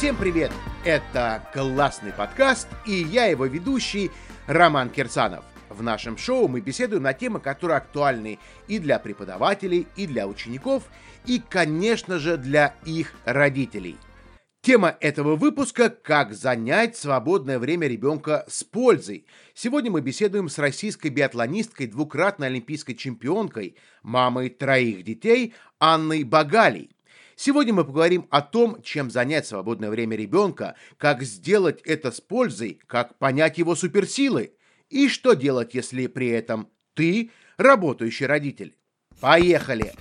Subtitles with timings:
[0.00, 0.50] Всем привет!
[0.82, 4.10] Это классный подкаст, и я его ведущий
[4.46, 5.44] Роман Кирсанов.
[5.68, 10.84] В нашем шоу мы беседуем на темы, которые актуальны и для преподавателей, и для учеников,
[11.26, 13.98] и, конечно же, для их родителей.
[14.62, 19.26] Тема этого выпуска– как занять свободное время ребенка с пользой.
[19.52, 26.88] Сегодня мы беседуем с российской биатлонисткой, двукратной олимпийской чемпионкой, мамой троих детей Анной Багалей–
[27.42, 32.78] Сегодня мы поговорим о том, чем занять свободное время ребенка, как сделать это с пользой,
[32.86, 34.52] как понять его суперсилы
[34.90, 38.76] и что делать, если при этом ты работающий родитель.
[39.22, 39.94] Поехали!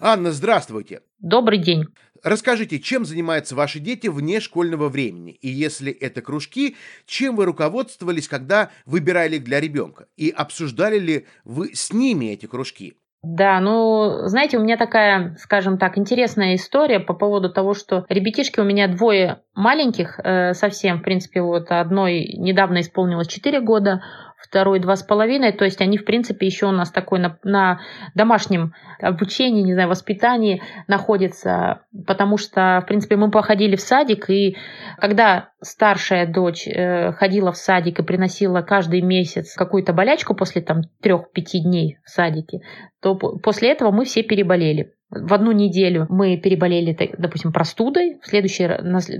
[0.00, 1.02] Анна, здравствуйте.
[1.18, 1.84] Добрый день.
[2.22, 5.32] Расскажите, чем занимаются ваши дети вне школьного времени?
[5.32, 10.08] И если это кружки, чем вы руководствовались, когда выбирали их для ребенка?
[10.16, 12.96] И обсуждали ли вы с ними эти кружки?
[13.22, 18.58] Да, ну, знаете, у меня такая, скажем так, интересная история по поводу того, что ребятишки
[18.58, 24.02] у меня двое маленьких э, совсем, в принципе, вот одной недавно исполнилось 4 года,
[24.42, 27.80] второй два с половиной, то есть они, в принципе, еще у нас такой на, на
[28.14, 34.56] домашнем обучении, не знаю, воспитании находятся, потому что, в принципе, мы походили в садик, и
[34.98, 40.82] когда старшая дочь э, ходила в садик и приносила каждый месяц какую-то болячку после там
[41.00, 42.60] трех-пяти дней в садике,
[43.00, 48.66] то после этого мы все переболели в одну неделю мы переболели, допустим, простудой, в следующий,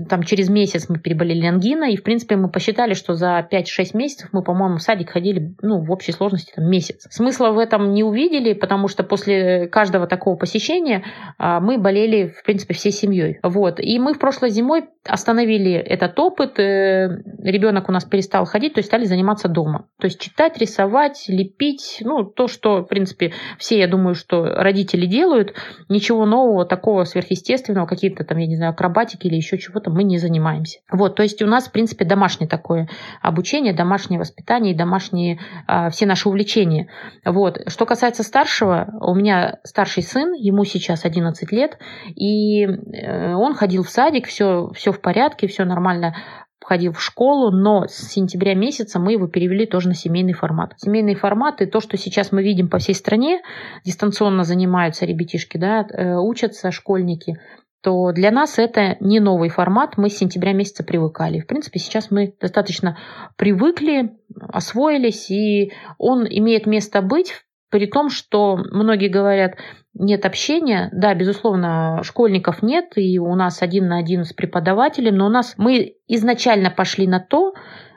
[0.09, 4.29] там, через месяц мы переболели ангиной, и, в принципе, мы посчитали, что за 5-6 месяцев
[4.31, 7.07] мы, по-моему, в садик ходили, ну, в общей сложности там, месяц.
[7.11, 11.03] Смысла в этом не увидели, потому что после каждого такого посещения
[11.37, 13.39] а, мы болели, в принципе, всей семьей.
[13.43, 13.79] Вот.
[13.79, 18.79] И мы в прошлой зимой остановили этот опыт, э, ребенок у нас перестал ходить, то
[18.79, 19.87] есть стали заниматься дома.
[19.99, 25.05] То есть читать, рисовать, лепить, ну, то, что, в принципе, все, я думаю, что родители
[25.05, 25.53] делают,
[25.89, 30.17] ничего нового, такого сверхъестественного, какие-то там, я не знаю, акробатики или еще чего-то мы не
[30.17, 30.79] занимаемся.
[30.91, 32.89] Вот, то есть у нас, в принципе, домашнее такое
[33.21, 36.87] обучение, домашнее воспитание и домашние а, все наши увлечения.
[37.25, 37.61] Вот.
[37.67, 41.77] Что касается старшего, у меня старший сын, ему сейчас 11 лет,
[42.15, 46.15] и э, он ходил в садик, все, все в порядке, все нормально
[46.63, 50.73] ходил в школу, но с сентября месяца мы его перевели тоже на семейный формат.
[50.77, 53.41] Семейный формат и то, что сейчас мы видим по всей стране,
[53.85, 57.39] дистанционно занимаются ребятишки, да, э, учатся школьники,
[57.83, 61.41] то для нас это не новый формат, мы с сентября месяца привыкали.
[61.41, 62.97] В принципе, сейчас мы достаточно
[63.35, 69.55] привыкли, освоились, и он имеет место быть, при том, что многие говорят,
[69.93, 70.89] нет общения.
[70.91, 75.55] Да, безусловно, школьников нет, и у нас один на один с преподавателем, но у нас
[75.57, 77.53] мы изначально пошли на то,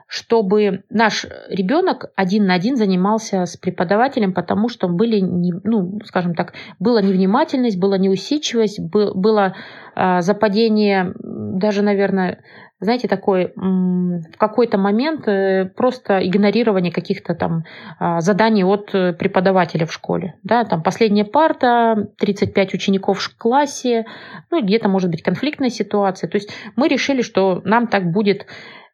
[0.08, 6.52] чтобы наш ребенок один на один занимался с преподавателем, потому что были, ну, скажем так,
[6.78, 9.56] была невнимательность, была неусидчивость, было
[9.96, 12.38] а, западение, даже, наверное,
[12.80, 17.64] знаете, такой в какой-то момент э, просто игнорирование каких-то там
[17.98, 20.34] а, заданий от э, преподавателя в школе.
[20.42, 24.04] Да, там последняя парта, 35 учеников в классе,
[24.50, 26.28] ну, где-то может быть конфликтная ситуация.
[26.28, 28.46] То есть мы решили, что нам так будет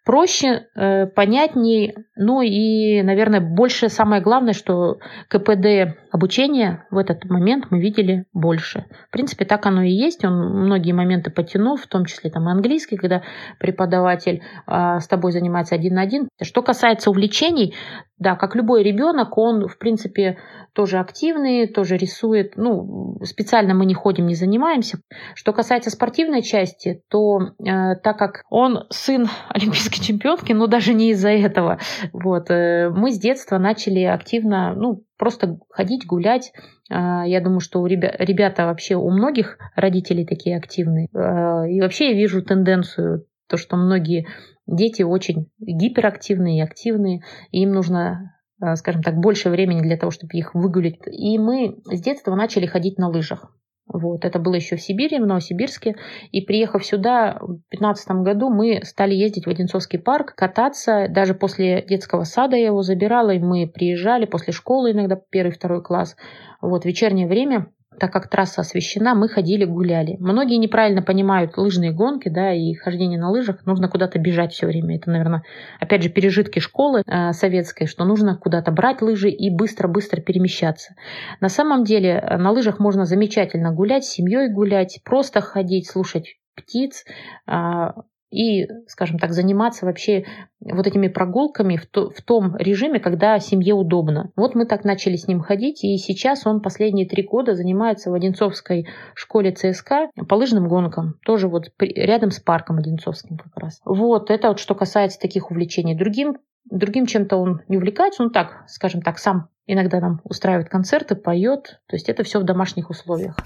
[0.04, 4.98] проще, э, понятнее, ну и, наверное, больше самое главное, что
[5.28, 8.86] КПД обучения в этот момент мы видели больше.
[9.08, 10.24] В принципе, так оно и есть.
[10.24, 13.22] Он многие моменты потянул, в том числе там английский, когда
[13.58, 16.28] преподаватель э, с тобой занимается один на один.
[16.40, 17.74] Что касается увлечений,
[18.18, 20.38] да, как любой ребенок, он, в принципе,
[20.74, 22.56] тоже активный, тоже рисует.
[22.56, 24.98] Ну, специально мы не ходим, не занимаемся.
[25.34, 29.28] Что касается спортивной части, то э, так как он сын
[29.92, 31.78] олимпийской чемпионки, но даже не из-за этого,
[32.12, 36.52] вот, э, мы с детства начали активно, ну, просто ходить, гулять.
[36.90, 41.08] Э, я думаю, что у ребя- ребята вообще, у многих родителей такие активные.
[41.14, 44.26] Э, и вообще я вижу тенденцию, то, что многие
[44.66, 47.20] дети очень гиперактивные и активные,
[47.50, 48.32] и им нужно
[48.62, 51.00] Э, скажем так, больше времени для того, чтобы их выгулить.
[51.06, 53.52] И мы с детства начали ходить на лыжах.
[53.86, 55.96] Вот, это было еще в Сибири, в Новосибирске.
[56.30, 61.08] И приехав сюда в 2015 году, мы стали ездить в Одинцовский парк, кататься.
[61.10, 65.82] Даже после детского сада я его забирала, и мы приезжали после школы иногда, первый, второй
[65.82, 66.16] класс.
[66.60, 67.68] Вот, вечернее время
[67.98, 70.16] так как трасса освещена, мы ходили, гуляли.
[70.18, 73.64] Многие неправильно понимают лыжные гонки, да, и хождение на лыжах.
[73.66, 74.96] Нужно куда-то бежать все время.
[74.96, 75.42] Это, наверное,
[75.80, 80.94] опять же, пережитки школы э, советской, что нужно куда-то брать лыжи и быстро-быстро перемещаться.
[81.40, 86.36] На самом деле э, на лыжах можно замечательно гулять, с семьей гулять, просто ходить, слушать
[86.54, 87.04] птиц,
[87.46, 87.52] э,
[88.32, 90.24] и, скажем так, заниматься вообще
[90.60, 94.30] вот этими прогулками в, то, в том режиме, когда семье удобно.
[94.36, 98.14] Вот мы так начали с ним ходить, и сейчас он последние три года занимается в
[98.14, 103.80] Одинцовской школе ЦСКА по лыжным гонкам, тоже вот при, рядом с парком Одинцовским как раз.
[103.84, 105.94] Вот, это вот что касается таких увлечений.
[105.94, 106.36] Другим
[106.70, 111.80] другим чем-то он не увлекается, он так, скажем так, сам иногда нам устраивает концерты, поет,
[111.86, 113.36] то есть это все в домашних условиях.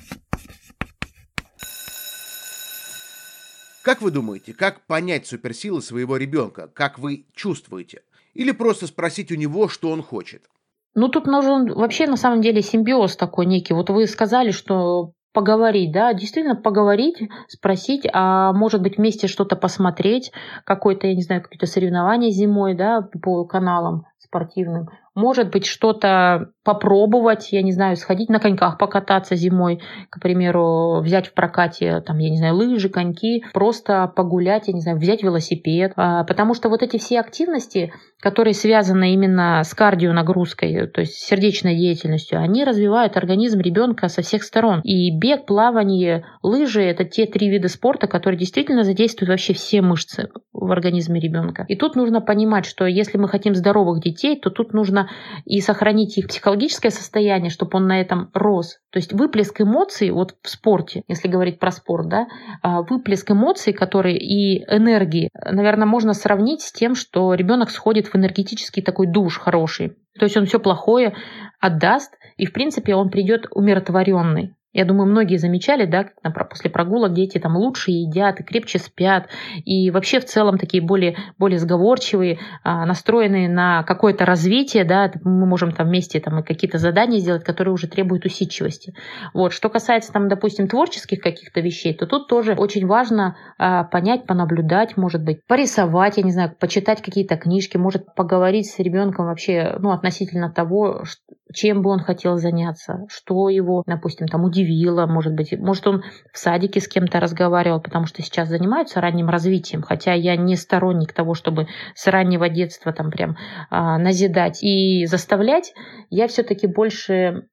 [3.87, 6.67] Как вы думаете, как понять суперсилы своего ребенка?
[6.75, 8.03] Как вы чувствуете?
[8.35, 10.43] Или просто спросить у него, что он хочет?
[10.97, 13.75] Ну, тут нужен вообще на самом деле симбиоз такой некий.
[13.75, 20.33] Вот вы сказали, что поговорить, да, действительно поговорить, спросить, а может быть вместе что-то посмотреть,
[20.65, 24.89] какое-то, я не знаю, какие-то соревнования зимой, да, по каналам спортивным.
[25.17, 29.81] Может быть, что-то попробовать, я не знаю, сходить на коньках покататься зимой,
[30.11, 34.81] к примеру, взять в прокате, там, я не знаю, лыжи, коньки, просто погулять, я не
[34.81, 35.93] знаю, взять велосипед.
[35.97, 41.77] А, потому что вот эти все активности, которые связаны именно с кардионагрузкой, то есть сердечной
[41.77, 44.81] деятельностью, они развивают организм ребенка со всех сторон.
[44.83, 50.29] И бег, плавание, лыжи– это те три вида спорта, которые действительно задействуют вообще все мышцы
[50.53, 51.65] в организме ребенка.
[51.69, 55.06] И тут нужно понимать, что если мы хотим здоровых детей, то тут нужно
[55.45, 58.79] и сохранить их психологическое состояние, чтобы он на этом рос.
[58.91, 62.27] То есть выплеск эмоций, вот в спорте, если говорить про спорт, да,
[62.63, 68.17] а, выплеск эмоций, которые и энергии, наверное, можно сравнить с тем, что ребенок сходит в
[68.17, 69.97] энергетический такой душ хороший.
[70.19, 71.15] То есть он все плохое
[71.61, 74.56] отдаст, и в принципе он придет умиротворенный.
[74.77, 79.27] Я думаю, многие замечали, да, как после прогулок дети там лучше едят и крепче спят,
[79.65, 85.47] и вообще в целом такие более, более сговорчивые, а, настроенные на какое-то развитие, да, мы
[85.47, 88.93] можем там вместе там и какие-то задания сделать, которые уже требуют усидчивости.
[89.33, 89.55] Вот.
[89.55, 94.99] Что касается там, допустим, творческих каких-то вещей, то тут тоже очень важно а, понять, понаблюдать,
[94.99, 99.93] может быть, порисовать, я не знаю, почитать какие-то книжки, может поговорить с ребенком вообще, ну,
[99.93, 101.05] относительно того,
[101.55, 104.66] чем бы он хотел заняться, что его, допустим, там удивило,
[105.07, 106.03] может быть, может он
[106.33, 111.13] в садике с кем-то разговаривал, потому что сейчас занимаются ранним развитием, хотя я не сторонник
[111.13, 113.37] того, чтобы с раннего детства там прям
[113.71, 115.75] а, назидать и заставлять,
[116.11, 117.47] я все-таки больше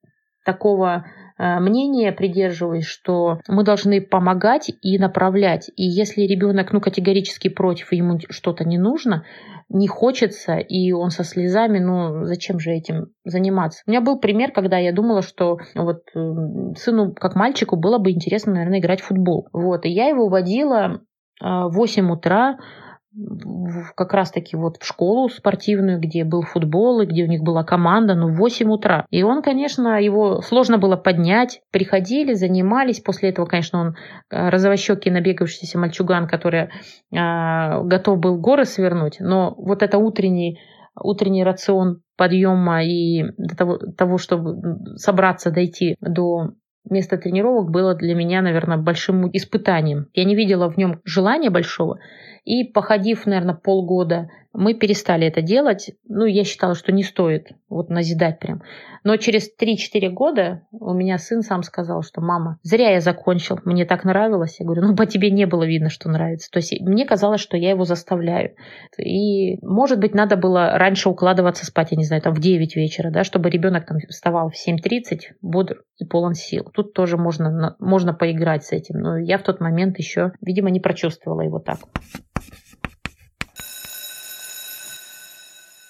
[0.45, 1.05] такого
[1.43, 5.69] а, мнения придерживаюсь, что мы должны помогать и направлять.
[5.75, 9.25] И если ребенок ну, категорически против, ему что-то не нужно,
[9.67, 13.83] не хочется, и он со слезами, ну зачем же этим заниматься?
[13.85, 18.11] У меня был пример, когда я думала, что вот эм, сыну, как мальчику, было бы
[18.11, 19.49] интересно, наверное, играть в футбол.
[19.51, 21.01] Вот, и я его водила
[21.41, 22.57] а, в 8 утра
[23.95, 28.15] как раз-таки вот в школу спортивную, где был футбол, и где у них была команда,
[28.15, 29.05] ну, в 8 утра.
[29.09, 31.61] И он, конечно, его сложно было поднять.
[31.71, 32.99] Приходили, занимались.
[32.99, 33.95] После этого, конечно, он
[34.29, 36.67] э, розовощекий набегавшийся мальчуган, который э,
[37.11, 39.17] готов был горы свернуть.
[39.19, 40.59] Но вот это утренний,
[40.99, 46.53] утренний рацион подъема и до того, того, чтобы собраться, дойти до
[46.89, 50.07] места тренировок было для меня, наверное, большим испытанием.
[50.13, 51.99] Я не видела в нем желания большого,
[52.45, 55.91] и походив, наверное, полгода, мы перестали это делать.
[56.07, 58.61] Ну, я считала, что не стоит вот назидать прям.
[59.03, 63.85] Но через 3-4 года у меня сын сам сказал, что мама, зря я закончил, мне
[63.85, 64.59] так нравилось.
[64.59, 66.49] Я говорю, ну, по тебе не было видно, что нравится.
[66.51, 68.55] То есть мне казалось, что я его заставляю.
[68.97, 73.09] И, может быть, надо было раньше укладываться спать, я не знаю, там в 9 вечера,
[73.11, 76.71] да, чтобы ребенок там вставал в 7.30, бодр и полон сил.
[76.73, 78.99] Тут тоже можно, можно поиграть с этим.
[78.99, 81.79] Но я в тот момент еще, видимо, не прочувствовала его так.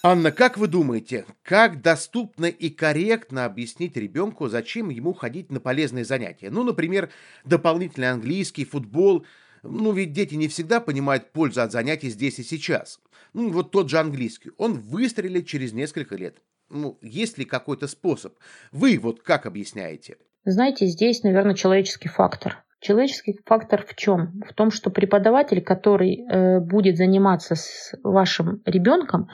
[0.06, 6.04] Анна, как вы думаете, как доступно и корректно объяснить ребенку, зачем ему ходить на полезные
[6.04, 6.50] занятия?
[6.50, 7.10] Ну, например,
[7.46, 9.26] дополнительный английский, футбол.
[9.64, 13.00] Ну, ведь дети не всегда понимают пользу от занятий здесь и сейчас.
[13.32, 14.52] Ну, вот тот же английский.
[14.58, 16.36] Он выстрелит через несколько лет.
[16.70, 18.34] Ну, есть ли какой-то способ?
[18.74, 20.18] Вы вот как объясняете?
[20.44, 22.62] Знаете, здесь, наверное, человеческий фактор.
[22.82, 24.42] Человеческий фактор в чем?
[24.50, 29.30] В том, что преподаватель, который э, будет заниматься с вашим ребенком,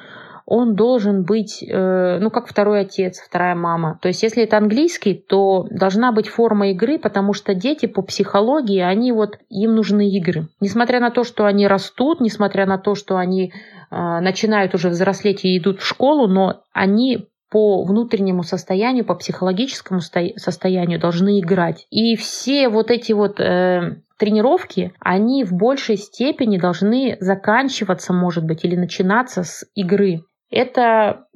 [0.49, 3.99] он должен быть, э, ну, как второй отец, вторая мама.
[4.01, 8.79] То есть, если это английский, то должна быть форма игры, потому что дети по психологии,
[8.79, 10.47] они вот, им нужны игры.
[10.59, 15.45] Несмотря на то, что они растут, несмотря на то, что они э, начинают уже взрослеть
[15.45, 21.85] и идут в школу, но они по внутреннему состоянию, по психологическому состоянию должны играть.
[21.91, 28.65] И все вот эти вот э, тренировки, они в большей степени должны заканчиваться, может быть,
[28.65, 30.23] или начинаться с игры.
[30.49, 31.27] Это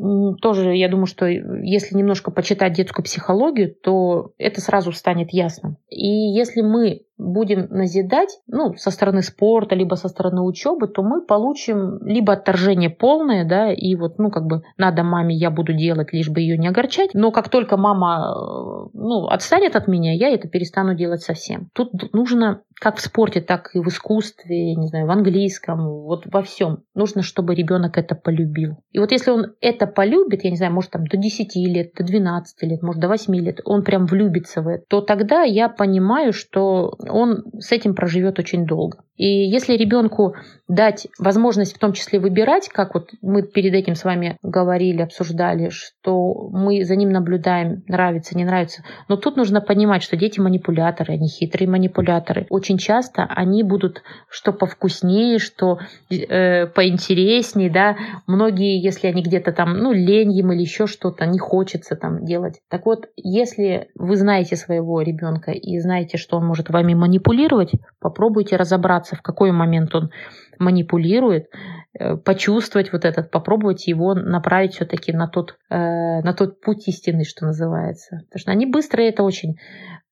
[0.42, 5.78] тоже, я думаю, что если немножко почитать детскую психологию, то это сразу станет ясно.
[5.90, 11.22] И если мы будем назидать, ну, со стороны спорта, либо со стороны учебы, то мы
[11.26, 16.14] получим либо отторжение полное, да, и вот, ну, как бы, надо маме, я буду делать,
[16.14, 20.30] лишь бы ее не огорчать, но как только мама, э, ну, отстанет от меня, я
[20.30, 21.70] это перестану делать совсем.
[21.74, 26.42] Тут нужно как в спорте, так и в искусстве, не знаю, в английском, вот во
[26.42, 26.84] всем.
[26.96, 28.78] Нужно, чтобы ребенок это полюбил.
[28.92, 32.04] И вот если он это полюбит, я не знаю, может там до 10 лет, до
[32.04, 36.34] 12 лет, может до 8 лет, он прям влюбится в это, то тогда я понимаю,
[36.34, 39.04] что он с этим проживет очень долго.
[39.16, 40.36] И если ребенку
[40.68, 45.70] дать возможность в том числе выбирать, как вот мы перед этим с вами говорили, обсуждали,
[45.70, 48.84] что мы за ним наблюдаем, нравится, не нравится.
[49.10, 52.48] Но тут нужно понимать, что дети манипуляторы, они хитрые манипуляторы.
[52.50, 55.80] Очень часто они будут что повкуснее, что
[56.10, 57.98] э, поинтереснее, да.
[58.26, 62.60] Многие, если они где-то там, ну, лень им или еще что-то, не хочется там делать.
[62.70, 68.56] Так вот, если вы знаете своего ребенка и знаете, что он может вами манипулировать, попробуйте
[68.56, 70.12] разобраться, в какой момент он
[70.60, 71.48] манипулирует,
[71.94, 75.76] э, почувствовать вот этот, попробовать его направить все-таки на тот, э,
[76.22, 78.22] на тот путь истины, что называется.
[78.26, 79.58] Потому что они быстро это очень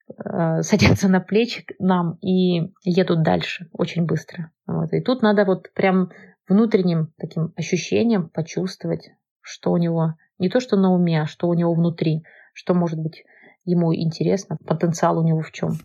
[0.10, 4.52] э, садятся на плечи нам и едут дальше очень быстро.
[4.68, 4.92] Вот.
[4.94, 6.12] И тут надо вот прям
[6.48, 11.54] внутренним таким ощущением почувствовать, что у него не то, что на уме, а что у
[11.54, 13.24] него внутри, что может быть
[13.64, 15.78] ему интересно, потенциал у него в чем.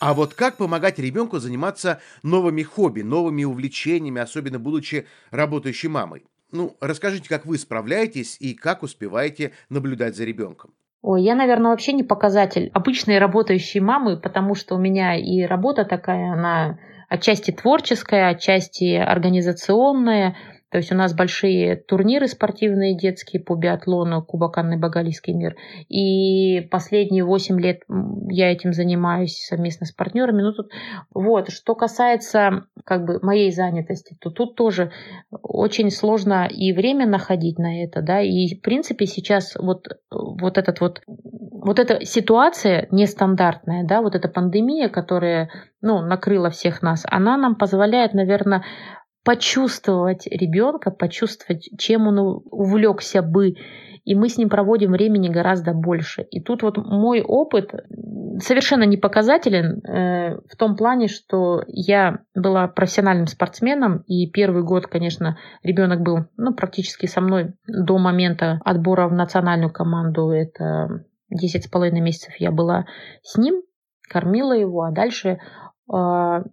[0.00, 6.24] А вот как помогать ребенку заниматься новыми хобби, новыми увлечениями, особенно будучи работающей мамой?
[6.52, 10.72] Ну, расскажите, как вы справляетесь и как успеваете наблюдать за ребенком.
[11.02, 15.84] Ой, я, наверное, вообще не показатель обычной работающей мамы, потому что у меня и работа
[15.84, 16.78] такая, она
[17.08, 20.36] отчасти творческая, отчасти организационная.
[20.70, 25.56] То есть у нас большие турниры спортивные детские по биатлону, Кубок Анны Багалийский мир.
[25.88, 27.82] И последние 8 лет
[28.28, 30.42] я этим занимаюсь совместно с партнерами.
[30.42, 30.70] Ну, тут,
[31.14, 34.92] вот, что касается как бы моей занятости, то тут тоже
[35.30, 40.80] очень сложно и время находить на это, да, и в принципе сейчас вот, вот этот
[40.80, 41.00] вот
[41.60, 45.50] вот эта ситуация нестандартная, да, вот эта пандемия, которая,
[45.82, 48.64] ну, накрыла всех нас, она нам позволяет, наверное,
[49.28, 52.18] почувствовать ребенка, почувствовать, чем он
[52.50, 53.56] увлекся бы,
[54.06, 56.22] и мы с ним проводим времени гораздо больше.
[56.30, 57.74] И тут вот мой опыт
[58.38, 64.86] совершенно не показателен э, в том плане, что я была профессиональным спортсменом, и первый год,
[64.86, 70.30] конечно, ребенок был ну, практически со мной до момента отбора в национальную команду.
[70.30, 72.86] Это 10 с половиной месяцев я была
[73.22, 73.60] с ним,
[74.08, 75.38] кормила его, а дальше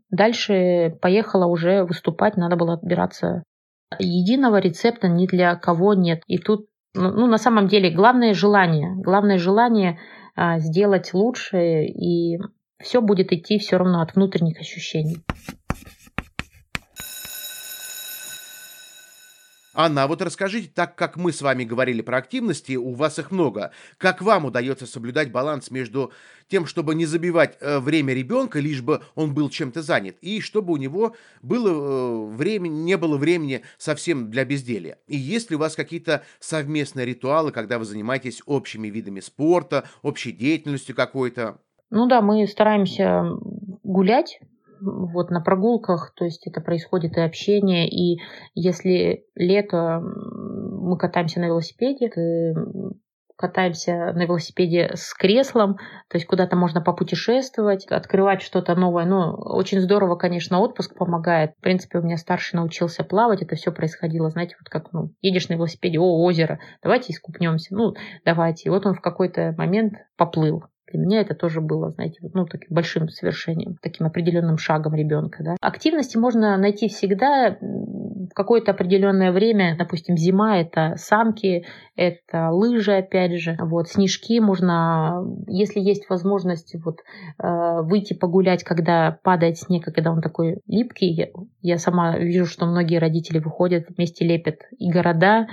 [0.09, 3.43] дальше поехала уже выступать, надо было отбираться.
[3.99, 6.23] Единого рецепта ни для кого нет.
[6.27, 8.95] И тут, ну, ну на самом деле, главное желание.
[8.95, 9.99] Главное желание
[10.35, 12.39] а, сделать лучше, и
[12.81, 15.17] все будет идти все равно от внутренних ощущений.
[19.75, 23.29] Анна, а вот расскажите, так как мы с вами говорили про активности, у вас их
[23.29, 26.13] много, как вам удается соблюдать баланс между
[26.47, 30.71] тем, чтобы не забивать э, время ребенка, лишь бы он был чем-то занят, и чтобы
[30.71, 34.97] у него было э, время, не было времени совсем для безделья?
[35.07, 40.31] И есть ли у вас какие-то совместные ритуалы, когда вы занимаетесь общими видами спорта, общей
[40.31, 41.59] деятельностью какой-то?
[41.89, 43.25] Ну да, мы стараемся
[43.83, 44.39] гулять
[44.85, 48.19] вот на прогулках, то есть это происходит и общение, и
[48.53, 52.09] если лето мы катаемся на велосипеде,
[53.37, 55.75] катаемся на велосипеде с креслом,
[56.09, 59.05] то есть куда-то можно попутешествовать, открывать что-то новое.
[59.05, 61.51] Ну, очень здорово, конечно, отпуск помогает.
[61.57, 65.49] В принципе, у меня старший научился плавать, это все происходило, знаете, вот как, ну, едешь
[65.49, 68.69] на велосипеде, о, озеро, давайте искупнемся, ну, давайте.
[68.69, 70.63] И вот он в какой-то момент поплыл.
[70.91, 75.43] Для меня это тоже было, знаете, ну, таким большим совершением, таким определенным шагом ребенка.
[75.43, 75.55] Да.
[75.61, 79.75] Активности можно найти всегда в какое-то определенное время.
[79.77, 81.65] Допустим, зима– это самки,
[81.95, 83.57] это лыжи, опять же.
[83.59, 86.99] Вот, снежки можно, если есть возможность вот,
[87.39, 91.31] э, выйти погулять, когда падает снег, когда он такой липкий.
[91.61, 95.47] Я сама вижу, что многие родители выходят, вместе лепят и города,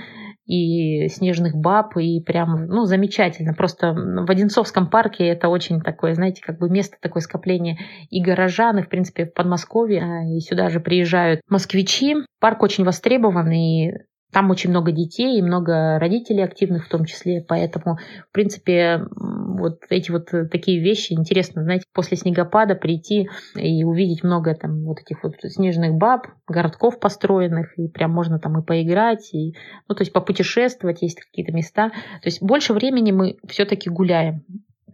[0.44, 3.54] и снежных баб, и прям, ну, замечательно.
[3.54, 7.78] Просто в Одинцовском парке это очень такое, знаете, как бы место такое скопление
[8.10, 12.16] и горожан, и, в принципе, в Подмосковье, а, и сюда же приезжают москвичи.
[12.40, 13.92] Парк очень востребован, и
[14.32, 17.98] там очень много детей и много родителей активных в том числе, поэтому,
[18.28, 24.24] в принципе, вот эти вот э, такие вещи интересно, знаете, после снегопада прийти и увидеть
[24.24, 29.32] много там вот этих вот снежных баб, городков построенных, и прям можно там и поиграть,
[29.34, 29.54] и,
[29.88, 31.90] ну, то есть попутешествовать, есть какие-то места.
[31.90, 34.44] То есть больше времени мы все-таки гуляем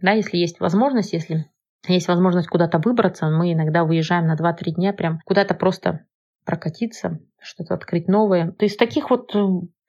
[0.01, 1.45] Да, если есть возможность, если
[1.87, 6.01] есть возможность куда-то выбраться, мы иногда выезжаем на 2-3 дня прям куда-то просто
[6.49, 8.53] прокатиться, что-то открыть новое.
[8.53, 9.39] То есть таких вот э,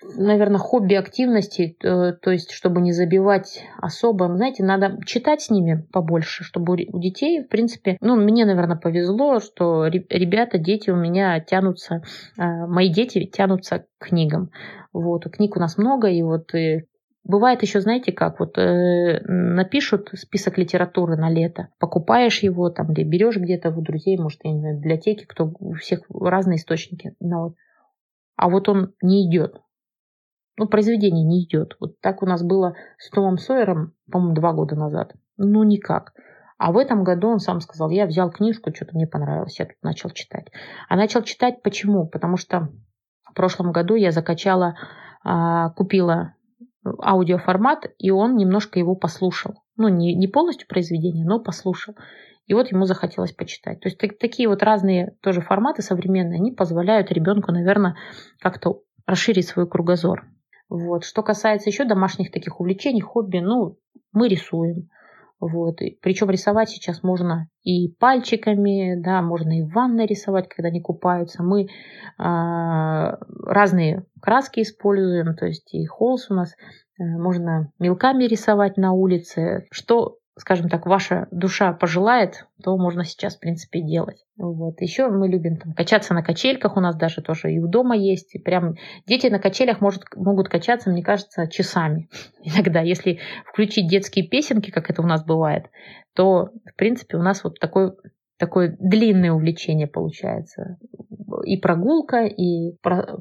[0.02, 5.86] наверное, хобби активности, э, то есть, чтобы не забивать особо, знаете, надо читать с ними
[5.90, 11.40] побольше, чтобы у детей, в принципе, ну, мне, наверное, повезло, что ребята, дети у меня
[11.40, 12.02] тянутся,
[12.36, 14.50] э, мои дети тянутся к книгам.
[14.92, 16.52] Вот, книг у нас много, и вот
[17.22, 23.04] Бывает еще, знаете, как вот э, напишут список литературы на лето, покупаешь его там или
[23.04, 27.14] берешь где-то у друзей, может, я не знаю, в библиотеке, кто у всех разные источники,
[27.20, 27.56] но вот,
[28.36, 29.60] а вот он не идет
[30.60, 31.76] ну, произведение не идет.
[31.80, 35.14] Вот так у нас было с Томом Сойером, по-моему, два года назад.
[35.38, 36.12] Ну, никак.
[36.58, 39.76] А в этом году он сам сказал, я взял книжку, что-то мне понравилось, я тут
[39.82, 40.48] начал читать.
[40.90, 42.06] А начал читать почему?
[42.06, 42.68] Потому что
[43.24, 44.74] в прошлом году я закачала,
[45.24, 46.34] а, купила
[46.84, 49.62] аудиоформат, и он немножко его послушал.
[49.76, 51.94] Ну, не, не полностью произведение, но послушал.
[52.46, 53.80] И вот ему захотелось почитать.
[53.80, 57.96] То есть так, такие вот разные тоже форматы современные, они позволяют ребенку, наверное,
[58.40, 60.26] как-то расширить свой кругозор.
[60.68, 61.04] Вот.
[61.04, 63.78] Что касается еще домашних таких увлечений, хобби, ну,
[64.12, 64.88] мы рисуем.
[65.40, 65.78] Вот.
[66.02, 71.42] Причем рисовать сейчас можно и пальчиками, да, можно и в ванной рисовать, когда они купаются.
[71.42, 71.68] Мы э,
[72.18, 76.54] разные краски используем, то есть и холст у нас,
[76.98, 79.66] э, можно мелками рисовать на улице.
[79.70, 84.24] Что скажем так, ваша душа пожелает, то можно сейчас, в принципе, делать.
[84.38, 84.80] Вот.
[84.80, 88.34] Еще мы любим там, качаться на качельках, у нас даже тоже и у дома есть.
[88.34, 88.74] И прям
[89.06, 92.08] дети на качелях может, могут качаться, мне кажется, часами.
[92.42, 95.66] Иногда, если включить детские песенки, как это у нас бывает,
[96.14, 97.92] то, в принципе, у нас вот такой
[98.38, 100.78] такое длинное увлечение получается.
[101.44, 102.72] И прогулка, и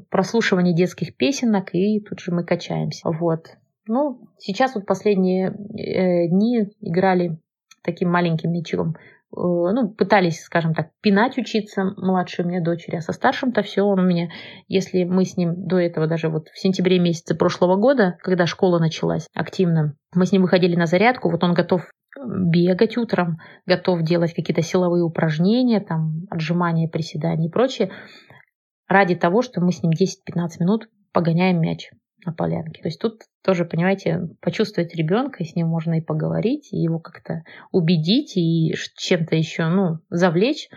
[0.08, 3.10] прослушивание детских песенок, и тут же мы качаемся.
[3.10, 3.58] Вот.
[3.92, 7.40] Ну, сейчас вот последние э, дни играли
[7.82, 8.94] таким маленьким мячиком.
[8.94, 8.94] Э,
[9.34, 14.06] ну, пытались, скажем так, пинать учиться младшей мне дочери, а со старшим-то все, он у
[14.06, 14.28] меня,
[14.68, 18.78] если мы с ним до этого, даже вот в сентябре месяце прошлого года, когда школа
[18.78, 21.90] началась активно, мы с ним выходили на зарядку, вот он готов
[22.24, 27.90] бегать утром, готов делать какие-то силовые упражнения, там, отжимания, приседания и прочее,
[28.86, 31.90] ради того, что мы с ним 10-15 минут погоняем мяч
[32.24, 32.82] на полянке.
[32.82, 37.42] То есть тут тоже, понимаете, почувствовать ребенка, с ним можно и поговорить, и его как-то
[37.72, 40.68] убедить, и чем-то еще, ну, завлечь,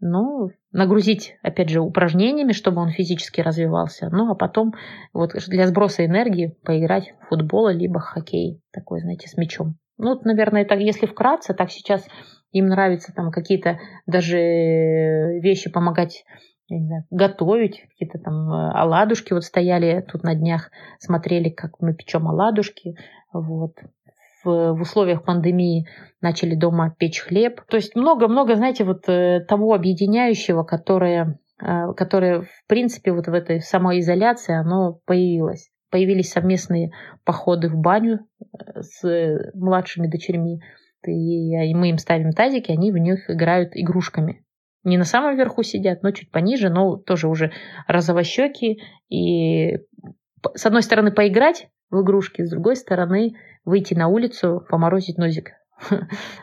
[0.00, 4.74] ну, нагрузить, опять же, упражнениями, чтобы он физически развивался, ну, а потом
[5.12, 9.76] вот для сброса энергии поиграть в футбол, либо хоккей, такой, знаете, с мячом.
[9.96, 12.06] Ну, вот, наверное, так, если вкратце, так сейчас
[12.52, 16.24] им нравится там какие-то даже вещи помогать
[16.68, 21.80] я не знаю, готовить, какие-то там э, оладушки вот стояли тут на днях, смотрели, как
[21.80, 22.96] мы печем оладушки,
[23.32, 23.74] вот.
[24.44, 25.88] В, в условиях пандемии
[26.20, 27.60] начали дома печь хлеб.
[27.68, 33.32] То есть много-много, знаете, вот э, того объединяющего, которое, э, которое в принципе вот в
[33.32, 35.70] этой самоизоляции оно появилось.
[35.90, 36.92] Появились совместные
[37.24, 38.20] походы в баню
[38.78, 39.02] с
[39.54, 40.60] младшими дочерьми,
[41.04, 44.44] и мы им ставим тазики, они в них играют игрушками
[44.88, 47.52] не на самом верху сидят, но чуть пониже, но тоже уже
[47.86, 48.78] розовощеки.
[49.08, 49.78] И
[50.54, 55.52] с одной стороны поиграть в игрушки, с другой стороны выйти на улицу, поморозить нозик.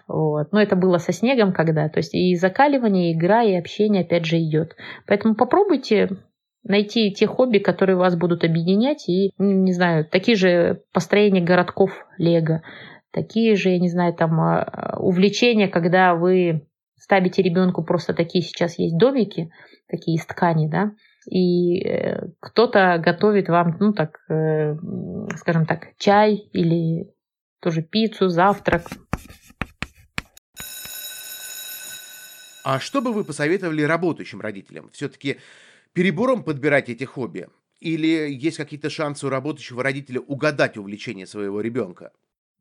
[0.07, 0.51] Вот.
[0.51, 1.89] Но это было со снегом когда.
[1.89, 4.75] То есть и закаливание, и игра, и общение опять же идет.
[5.07, 6.09] Поэтому попробуйте
[6.63, 9.07] найти те хобби, которые вас будут объединять.
[9.09, 12.61] И, не знаю, такие же построения городков Лего.
[13.11, 18.79] Такие же, я не знаю, там а, увлечения, когда вы ставите ребенку просто такие сейчас
[18.79, 19.51] есть домики,
[19.87, 20.91] такие из ткани, да,
[21.29, 24.75] и э, кто-то готовит вам, ну так, э,
[25.37, 27.11] скажем так, чай или
[27.59, 28.83] тоже пиццу, завтрак.
[32.63, 34.89] А что бы вы посоветовали работающим родителям?
[34.91, 35.37] Все-таки
[35.93, 37.47] перебором подбирать эти хобби?
[37.79, 42.11] Или есть какие-то шансы у работающего родителя угадать увлечение своего ребенка?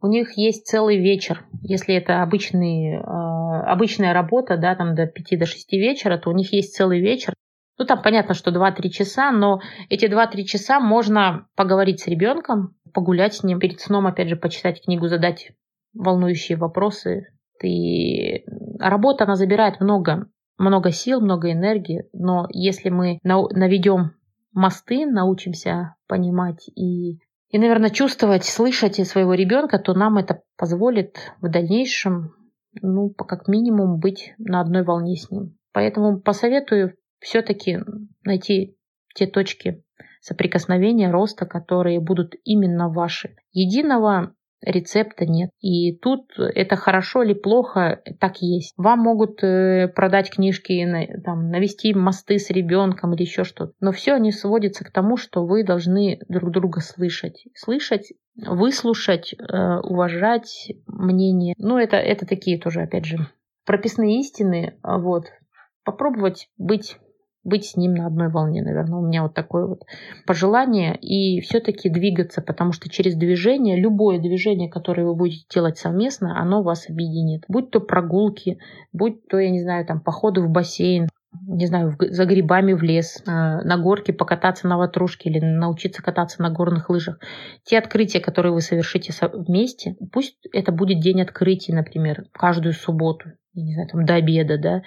[0.05, 1.47] У них есть целый вечер.
[1.63, 6.35] Если это обычный, э, обычная работа, да, там до 5 до 6 вечера, то у
[6.35, 7.33] них есть целый вечер.
[7.79, 13.33] Ну, там понятно, что 2-3 часа, но эти 2-3 часа можно поговорить с ребенком, погулять
[13.33, 15.53] с ним, перед сном, опять же, почитать книгу, задать
[15.95, 17.29] волнующие вопросы.
[17.63, 18.45] И
[18.79, 20.27] работа, она забирает много,
[20.59, 24.11] много сил, много энергии, но если мы наведем
[24.53, 27.21] мосты, научимся понимать и
[27.55, 32.35] и, наверное, чувствовать, слышать своего ребенка, то нам это позволит в дальнейшем,
[32.83, 35.57] ну, как минимум, быть на одной волне с ним.
[35.73, 37.79] Поэтому посоветую все-таки
[38.25, 38.77] найти
[39.15, 39.85] те точки
[40.21, 43.37] соприкосновения, роста, которые будут именно ваши.
[43.53, 45.51] Единого рецепта нет.
[45.61, 48.75] И тут это хорошо или плохо, так есть.
[48.77, 50.87] Вам могут э, продать книжки,
[51.25, 53.73] там, навести мосты с ребенком или еще что-то.
[53.81, 57.45] Но все они сводятся к тому, что вы должны друг друга слышать.
[57.55, 61.55] Слышать выслушать, э, уважать мнение.
[61.59, 63.19] Ну, это, это такие тоже, опять же,
[63.65, 64.79] прописные истины.
[64.83, 65.27] Вот.
[65.85, 66.97] Попробовать быть
[67.45, 68.99] быть с ним на одной волне, наверное.
[68.99, 69.83] У меня вот такое вот
[70.27, 70.97] пожелание.
[70.97, 76.63] И все-таки двигаться, потому что через движение, любое движение, которое вы будете делать совместно, оно
[76.63, 77.45] вас объединит.
[77.49, 78.59] Будь то прогулки,
[78.93, 81.09] будь то, я не знаю, там, походы в бассейн,
[81.47, 86.41] не знаю, за грибами в лес, э, на горке покататься на ватрушке или научиться кататься
[86.41, 87.19] на горных лыжах.
[87.65, 93.75] Те открытия, которые вы совершите вместе, пусть это будет день открытий, например, каждую субботу, не
[93.75, 94.83] знаю, там до обеда, да,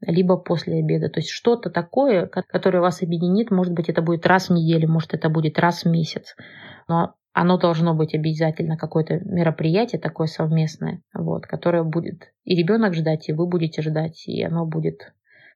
[0.00, 1.08] либо после обеда.
[1.08, 5.14] То есть что-то такое, которое вас объединит, может быть, это будет раз в неделю, может,
[5.14, 6.36] это будет раз в месяц.
[6.88, 13.28] Но оно должно быть обязательно какое-то мероприятие такое совместное, вот, которое будет и ребенок ждать,
[13.28, 15.12] и вы будете ждать, и оно будет,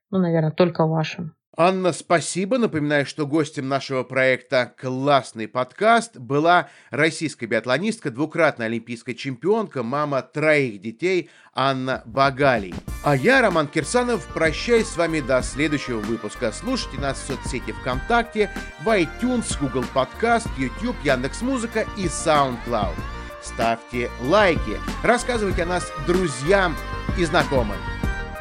[0.09, 1.35] ну, наверное, только вашим.
[1.57, 2.57] Анна, спасибо.
[2.57, 10.81] Напоминаю, что гостем нашего проекта «Классный подкаст» была российская биатлонистка, двукратная олимпийская чемпионка, мама троих
[10.81, 12.75] детей Анна Багалий.
[13.05, 16.51] А я, Роман Кирсанов, прощаюсь с вами до следующего выпуска.
[16.51, 18.49] Слушайте нас в соцсети ВКонтакте,
[18.83, 22.95] в iTunes, Google Podcast, YouTube, Яндекс.Музыка и SoundCloud.
[23.41, 26.75] Ставьте лайки, рассказывайте о нас друзьям
[27.17, 27.77] и знакомым.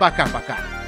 [0.01, 0.84] Пока-пока.